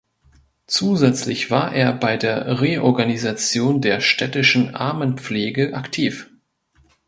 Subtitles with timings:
[0.65, 6.27] Zusätzlich war er bei der Reorganisation der städtischen Armenpflege aktiv.